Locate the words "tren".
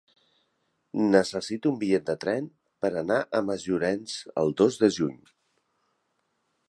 2.25-2.47